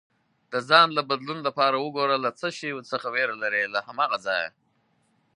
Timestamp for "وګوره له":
1.77-2.31